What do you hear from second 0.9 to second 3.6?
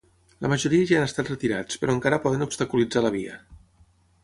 ja han estat retirats però encara poden obstaculitzar la via.